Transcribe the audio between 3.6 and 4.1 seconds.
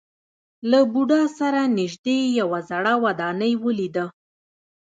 ولیده.